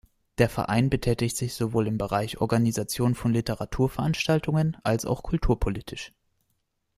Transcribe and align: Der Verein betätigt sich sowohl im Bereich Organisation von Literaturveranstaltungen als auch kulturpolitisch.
Der 0.39 0.49
Verein 0.49 0.89
betätigt 0.89 1.37
sich 1.37 1.53
sowohl 1.53 1.85
im 1.85 1.99
Bereich 1.99 2.41
Organisation 2.41 3.13
von 3.13 3.33
Literaturveranstaltungen 3.33 4.77
als 4.83 5.05
auch 5.05 5.21
kulturpolitisch. 5.21 6.11